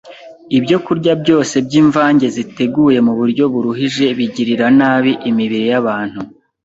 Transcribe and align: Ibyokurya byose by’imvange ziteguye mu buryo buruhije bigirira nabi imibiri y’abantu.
Ibyokurya 0.57 1.13
byose 1.21 1.55
by’imvange 1.65 2.25
ziteguye 2.35 2.99
mu 3.07 3.13
buryo 3.19 3.43
buruhije 3.53 4.05
bigirira 4.17 4.65
nabi 4.79 5.11
imibiri 5.29 5.59
y’abantu. 5.71 6.19